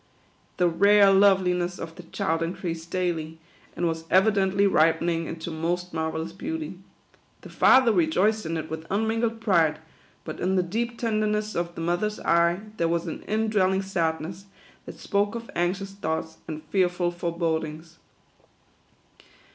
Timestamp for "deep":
10.63-10.97